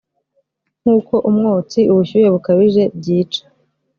[0.81, 3.41] nkuko umwotsi ubushyuhe bukabije byica